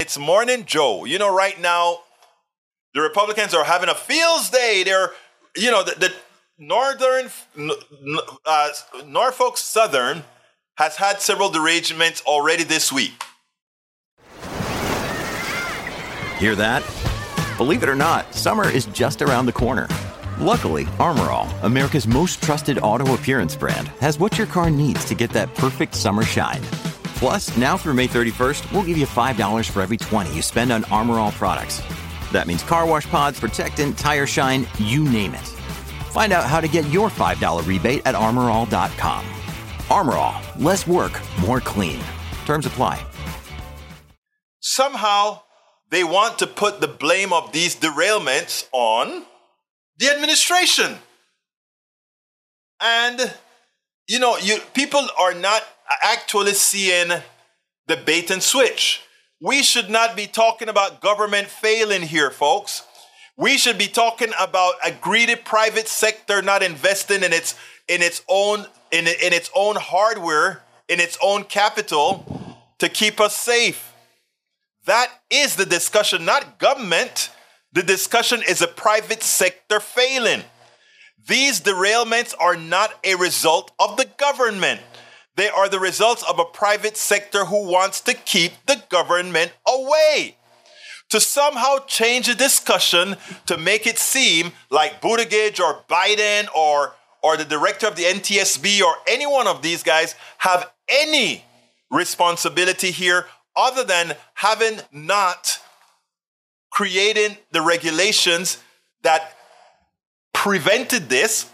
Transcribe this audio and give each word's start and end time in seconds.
It's 0.00 0.16
Morning 0.16 0.64
Joe. 0.64 1.04
You 1.04 1.18
know, 1.18 1.32
right 1.32 1.60
now, 1.60 1.98
the 2.94 3.02
Republicans 3.02 3.52
are 3.52 3.64
having 3.64 3.90
a 3.90 3.94
fields 3.94 4.48
day. 4.48 4.82
They're, 4.82 5.10
you 5.54 5.70
know, 5.70 5.84
the, 5.84 5.94
the 6.00 6.14
Northern, 6.58 7.30
uh, 8.46 8.68
Norfolk 9.04 9.58
Southern 9.58 10.24
has 10.78 10.96
had 10.96 11.20
several 11.20 11.50
derangements 11.50 12.22
already 12.22 12.64
this 12.64 12.90
week. 12.90 13.12
Hear 16.38 16.54
that? 16.54 16.82
Believe 17.58 17.82
it 17.82 17.88
or 17.90 17.94
not, 17.94 18.34
summer 18.34 18.66
is 18.66 18.86
just 18.86 19.20
around 19.20 19.44
the 19.44 19.52
corner. 19.52 19.86
Luckily, 20.38 20.88
Armor 20.98 21.30
All, 21.30 21.50
America's 21.62 22.06
most 22.06 22.42
trusted 22.42 22.78
auto 22.78 23.12
appearance 23.12 23.54
brand, 23.54 23.88
has 24.00 24.18
what 24.18 24.38
your 24.38 24.46
car 24.46 24.70
needs 24.70 25.04
to 25.04 25.14
get 25.14 25.28
that 25.30 25.54
perfect 25.56 25.94
summer 25.94 26.22
shine. 26.22 26.62
Plus, 27.20 27.54
now 27.58 27.76
through 27.76 27.92
May 27.92 28.06
31st, 28.08 28.72
we'll 28.72 28.82
give 28.82 28.96
you 28.96 29.06
$5 29.06 29.68
for 29.68 29.82
every 29.82 29.98
20 29.98 30.34
you 30.34 30.40
spend 30.40 30.72
on 30.72 30.84
Armor 30.84 31.18
All 31.18 31.32
products. 31.32 31.82
That 32.32 32.46
means 32.46 32.62
car 32.62 32.86
wash 32.86 33.06
pods, 33.10 33.38
protectant, 33.38 33.98
tire 33.98 34.26
shine, 34.26 34.66
you 34.78 35.04
name 35.04 35.34
it. 35.34 35.46
Find 36.10 36.32
out 36.32 36.46
how 36.46 36.62
to 36.62 36.66
get 36.66 36.88
your 36.88 37.10
$5 37.10 37.66
rebate 37.66 38.00
at 38.06 38.14
armorall.com. 38.14 39.26
Armor 39.90 40.14
All, 40.14 40.40
less 40.58 40.86
work, 40.86 41.12
more 41.42 41.60
clean. 41.60 42.00
Terms 42.46 42.64
apply. 42.64 43.04
Somehow, 44.60 45.42
they 45.90 46.04
want 46.04 46.38
to 46.38 46.46
put 46.46 46.80
the 46.80 46.88
blame 46.88 47.34
of 47.34 47.52
these 47.52 47.76
derailments 47.76 48.66
on 48.72 49.26
the 49.98 50.08
administration. 50.08 50.96
And 52.80 53.34
you 54.10 54.18
know, 54.18 54.36
you 54.38 54.58
people 54.74 55.06
are 55.20 55.34
not 55.34 55.62
actually 56.02 56.54
seeing 56.54 57.10
the 57.86 57.96
bait 57.96 58.30
and 58.30 58.42
switch. 58.42 59.02
We 59.40 59.62
should 59.62 59.90
not 59.90 60.16
be 60.16 60.26
talking 60.26 60.68
about 60.68 61.00
government 61.00 61.48
failing 61.48 62.02
here, 62.02 62.30
folks. 62.30 62.82
We 63.36 63.56
should 63.56 63.78
be 63.78 63.86
talking 63.86 64.32
about 64.38 64.74
a 64.84 64.92
greedy 64.92 65.34
private 65.34 65.88
sector 65.88 66.42
not 66.42 66.62
investing 66.62 67.22
in 67.22 67.32
its 67.32 67.54
in 67.88 68.02
its 68.02 68.22
own 68.28 68.66
in, 68.90 69.06
in 69.06 69.32
its 69.32 69.50
own 69.54 69.76
hardware, 69.76 70.62
in 70.88 71.00
its 71.00 71.16
own 71.22 71.44
capital 71.44 72.56
to 72.78 72.88
keep 72.88 73.20
us 73.20 73.34
safe. 73.34 73.92
That 74.86 75.08
is 75.30 75.56
the 75.56 75.66
discussion, 75.66 76.24
not 76.24 76.58
government. 76.58 77.30
The 77.72 77.82
discussion 77.82 78.42
is 78.48 78.62
a 78.62 78.66
private 78.66 79.22
sector 79.22 79.80
failing. 79.80 80.42
These 81.26 81.60
derailments 81.60 82.34
are 82.38 82.56
not 82.56 82.92
a 83.04 83.14
result 83.14 83.70
of 83.78 83.96
the 83.96 84.06
government. 84.18 84.80
They 85.36 85.48
are 85.48 85.68
the 85.68 85.80
results 85.80 86.22
of 86.28 86.38
a 86.38 86.44
private 86.44 86.96
sector 86.96 87.46
who 87.46 87.70
wants 87.70 88.00
to 88.02 88.14
keep 88.14 88.52
the 88.66 88.82
government 88.88 89.52
away. 89.66 90.36
To 91.10 91.20
somehow 91.20 91.78
change 91.86 92.26
the 92.26 92.34
discussion 92.34 93.16
to 93.46 93.56
make 93.56 93.86
it 93.86 93.98
seem 93.98 94.52
like 94.70 95.00
Buttigieg 95.00 95.58
or 95.58 95.84
Biden 95.88 96.46
or, 96.54 96.94
or 97.22 97.36
the 97.36 97.44
director 97.44 97.88
of 97.88 97.96
the 97.96 98.04
NTSB 98.04 98.80
or 98.80 98.94
any 99.08 99.26
one 99.26 99.48
of 99.48 99.62
these 99.62 99.82
guys 99.82 100.14
have 100.38 100.70
any 100.88 101.44
responsibility 101.90 102.92
here 102.92 103.26
other 103.56 103.82
than 103.82 104.14
having 104.34 104.78
not 104.92 105.58
created 106.70 107.36
the 107.50 107.60
regulations 107.60 108.58
that 109.02 109.36
prevented 110.32 111.08
this 111.08 111.50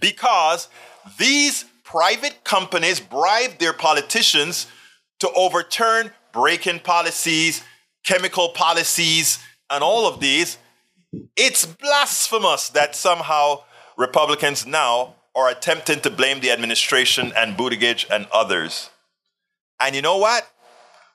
because 0.00 0.68
these 1.18 1.64
private 1.86 2.42
companies 2.44 3.00
bribe 3.00 3.58
their 3.58 3.72
politicians 3.72 4.66
to 5.20 5.30
overturn 5.34 6.10
break 6.32 6.66
in 6.66 6.80
policies, 6.80 7.62
chemical 8.04 8.50
policies, 8.50 9.38
and 9.70 9.82
all 9.82 10.06
of 10.06 10.20
these. 10.20 10.58
It's 11.36 11.64
blasphemous 11.64 12.68
that 12.70 12.94
somehow 12.94 13.62
Republicans 13.96 14.66
now 14.66 15.14
are 15.34 15.48
attempting 15.48 16.00
to 16.00 16.10
blame 16.10 16.40
the 16.40 16.50
administration 16.50 17.32
and 17.36 17.56
Buttigieg 17.56 18.04
and 18.10 18.26
others. 18.32 18.90
And 19.80 19.94
you 19.94 20.02
know 20.02 20.18
what? 20.18 20.50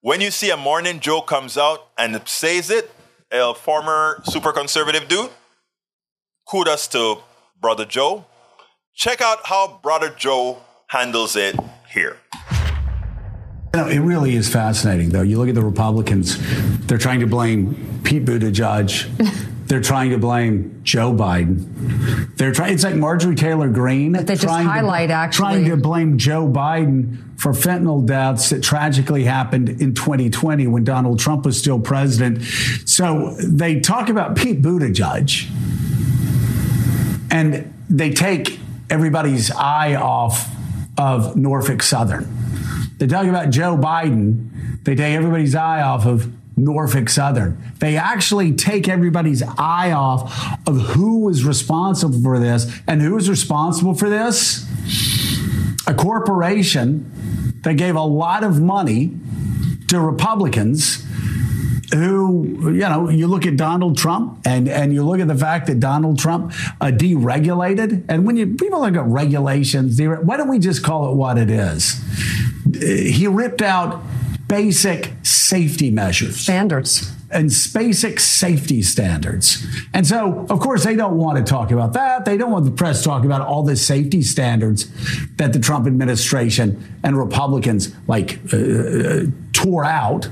When 0.00 0.20
you 0.20 0.30
see 0.30 0.50
a 0.50 0.56
Morning 0.56 1.00
Joe 1.00 1.22
comes 1.22 1.56
out 1.56 1.88
and 1.96 2.20
says 2.28 2.70
it, 2.70 2.90
a 3.30 3.54
former 3.54 4.20
super 4.24 4.52
conservative 4.52 5.08
dude, 5.08 5.30
kudos 6.48 6.86
to 6.88 7.18
Brother 7.60 7.84
Joe. 7.84 8.24
Check 8.96 9.20
out 9.20 9.40
how 9.44 9.78
Brother 9.82 10.08
Joe 10.08 10.62
handles 10.86 11.36
it 11.36 11.54
here. 11.92 12.16
You 13.74 13.82
know, 13.82 13.88
it 13.88 13.98
really 13.98 14.34
is 14.34 14.50
fascinating, 14.50 15.10
though. 15.10 15.20
You 15.20 15.36
look 15.36 15.50
at 15.50 15.54
the 15.54 15.62
Republicans, 15.62 16.38
they're 16.86 16.96
trying 16.96 17.20
to 17.20 17.26
blame 17.26 18.00
Pete 18.04 18.24
Buttigieg. 18.24 19.42
They're 19.66 19.80
trying 19.80 20.10
to 20.10 20.18
blame 20.18 20.80
Joe 20.84 21.12
Biden. 21.12 22.36
They're 22.36 22.52
trying. 22.52 22.74
It's 22.74 22.84
like 22.84 22.94
Marjorie 22.94 23.34
Taylor 23.34 23.68
Greene. 23.68 24.12
But 24.12 24.28
they 24.28 24.36
just 24.36 24.46
highlight 24.46 25.08
to, 25.08 25.14
actually 25.14 25.38
trying 25.38 25.64
to 25.64 25.76
blame 25.76 26.18
Joe 26.18 26.46
Biden 26.46 27.36
for 27.36 27.50
fentanyl 27.50 28.06
deaths 28.06 28.50
that 28.50 28.62
tragically 28.62 29.24
happened 29.24 29.68
in 29.68 29.92
2020 29.92 30.68
when 30.68 30.84
Donald 30.84 31.18
Trump 31.18 31.44
was 31.44 31.58
still 31.58 31.80
president. 31.80 32.44
So 32.84 33.34
they 33.40 33.80
talk 33.80 34.08
about 34.08 34.36
Pete 34.36 34.62
Buttigieg, 34.62 35.50
and 37.32 37.74
they 37.90 38.12
take 38.12 38.60
everybody's 38.90 39.50
eye 39.50 39.94
off 39.94 40.48
of 40.98 41.36
Norfolk 41.36 41.82
Southern. 41.82 42.26
They 42.98 43.06
talk 43.06 43.26
about 43.26 43.50
Joe 43.50 43.76
Biden, 43.76 44.84
they 44.84 44.94
take 44.94 45.14
everybody's 45.14 45.54
eye 45.54 45.82
off 45.82 46.06
of 46.06 46.32
Norfolk 46.56 47.10
Southern. 47.10 47.62
They 47.80 47.96
actually 47.96 48.52
take 48.52 48.88
everybody's 48.88 49.42
eye 49.42 49.92
off 49.92 50.58
of 50.66 50.80
who 50.80 51.20
was 51.20 51.44
responsible 51.44 52.22
for 52.22 52.38
this. 52.38 52.72
And 52.86 53.02
who 53.02 53.14
was 53.14 53.28
responsible 53.28 53.94
for 53.94 54.08
this? 54.08 54.66
A 55.86 55.92
corporation 55.92 57.60
that 57.62 57.74
gave 57.74 57.94
a 57.94 58.02
lot 58.02 58.42
of 58.42 58.60
money 58.60 59.12
to 59.88 60.00
Republicans 60.00 61.04
who, 61.96 62.72
you 62.72 62.80
know, 62.80 63.08
you 63.08 63.26
look 63.26 63.46
at 63.46 63.56
Donald 63.56 63.96
Trump 63.96 64.40
and, 64.44 64.68
and 64.68 64.92
you 64.92 65.04
look 65.04 65.20
at 65.20 65.28
the 65.28 65.36
fact 65.36 65.66
that 65.66 65.80
Donald 65.80 66.18
Trump 66.18 66.52
uh, 66.80 66.86
deregulated. 66.86 68.04
And 68.08 68.26
when 68.26 68.36
you 68.36 68.54
people 68.54 68.80
look 68.80 68.94
at 68.94 69.06
regulations, 69.06 70.00
why 70.00 70.36
don't 70.36 70.48
we 70.48 70.58
just 70.58 70.82
call 70.82 71.10
it 71.10 71.16
what 71.16 71.38
it 71.38 71.50
is? 71.50 72.00
He 72.74 73.26
ripped 73.26 73.62
out 73.62 74.02
basic 74.48 75.12
safety 75.22 75.90
measures, 75.90 76.36
standards 76.36 77.12
and 77.30 77.50
basic 77.74 78.20
safety 78.20 78.82
standards. 78.82 79.66
And 79.92 80.06
so, 80.06 80.46
of 80.48 80.60
course, 80.60 80.84
they 80.84 80.94
don't 80.94 81.16
want 81.16 81.38
to 81.38 81.44
talk 81.44 81.70
about 81.70 81.92
that. 81.94 82.24
They 82.24 82.36
don't 82.36 82.50
want 82.50 82.64
the 82.64 82.70
press 82.70 83.02
talking 83.02 83.26
about 83.26 83.42
all 83.42 83.62
the 83.62 83.76
safety 83.76 84.22
standards 84.22 84.86
that 85.36 85.52
the 85.52 85.58
Trump 85.58 85.86
administration 85.86 86.82
and 87.02 87.18
Republicans 87.18 87.94
like 88.06 88.38
uh, 88.52 88.56
uh 88.56 89.22
tore 89.56 89.84
out 89.84 90.28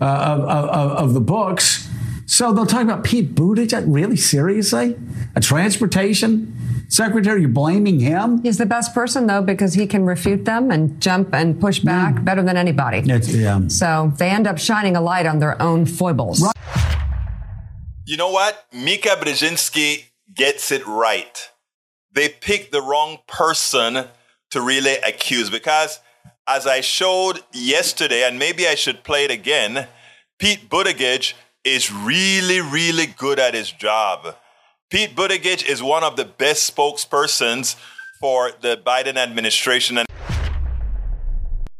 uh, 0.00 0.04
of, 0.04 0.40
of, 0.40 0.90
of 0.92 1.14
the 1.14 1.20
books. 1.20 1.88
So 2.26 2.52
they'll 2.52 2.66
talk 2.66 2.82
about 2.82 3.02
Pete 3.02 3.34
Buttigieg. 3.34 3.84
Really, 3.86 4.16
seriously, 4.16 4.96
a 5.34 5.40
transportation 5.40 6.56
secretary? 6.88 7.40
You're 7.40 7.50
blaming 7.50 8.00
him? 8.00 8.42
He's 8.42 8.58
the 8.58 8.66
best 8.66 8.94
person, 8.94 9.26
though, 9.26 9.42
because 9.42 9.74
he 9.74 9.86
can 9.86 10.04
refute 10.04 10.44
them 10.44 10.70
and 10.70 11.00
jump 11.00 11.34
and 11.34 11.60
push 11.60 11.80
back 11.80 12.14
mm. 12.14 12.24
better 12.24 12.42
than 12.42 12.56
anybody. 12.56 13.00
yeah. 13.00 13.66
So 13.68 14.12
they 14.16 14.30
end 14.30 14.46
up 14.46 14.58
shining 14.58 14.96
a 14.96 15.00
light 15.00 15.26
on 15.26 15.38
their 15.38 15.60
own 15.60 15.86
foibles. 15.86 16.42
Right. 16.42 16.54
You 18.06 18.16
know 18.16 18.30
what? 18.30 18.66
Mika 18.72 19.10
Brzezinski 19.10 20.04
gets 20.34 20.70
it 20.70 20.86
right. 20.86 21.50
They 22.12 22.28
picked 22.28 22.72
the 22.72 22.82
wrong 22.82 23.18
person 23.26 24.06
to 24.50 24.60
really 24.60 24.96
accuse 24.96 25.48
because, 25.48 26.00
as 26.46 26.66
I 26.66 26.80
showed 26.80 27.40
yesterday, 27.52 28.26
and 28.26 28.38
maybe 28.38 28.66
I 28.66 28.74
should 28.74 29.04
play 29.04 29.24
it 29.24 29.30
again, 29.30 29.86
Pete 30.38 30.68
Buttigieg 30.68 31.34
is 31.64 31.92
really, 31.92 32.60
really 32.60 33.06
good 33.06 33.38
at 33.38 33.54
his 33.54 33.70
job. 33.70 34.36
Pete 34.90 35.14
Buttigieg 35.14 35.68
is 35.68 35.82
one 35.82 36.02
of 36.02 36.16
the 36.16 36.24
best 36.24 36.74
spokespersons 36.74 37.76
for 38.20 38.50
the 38.60 38.76
Biden 38.76 39.16
administration. 39.16 39.98
And 39.98 40.08